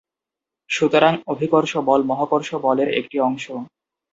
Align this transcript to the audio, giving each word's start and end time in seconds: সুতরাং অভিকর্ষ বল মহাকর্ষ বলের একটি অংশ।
সুতরাং 0.69 1.13
অভিকর্ষ 1.27 1.71
বল 1.87 2.01
মহাকর্ষ 2.09 2.49
বলের 2.65 2.89
একটি 2.99 3.17
অংশ। 3.19 3.45